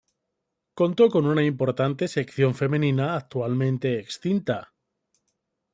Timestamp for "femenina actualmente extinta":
2.55-4.73